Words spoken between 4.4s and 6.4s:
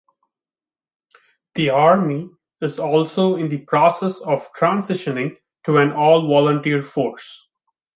transitioning to an all